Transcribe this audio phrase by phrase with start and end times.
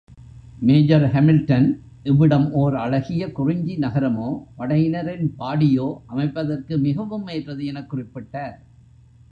[0.59, 1.67] Major Hamilton,
[2.03, 8.57] இவ்விடம் ஓர் அழகிய குறிஞ்சி நகரமோ, படையினரின் பாடியோ அமைப்பதற்கு மிகவும் ஏற்றது எனக் குறிப்பிட்டார்.